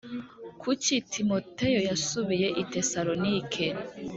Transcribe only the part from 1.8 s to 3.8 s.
yasubiye i tesalonike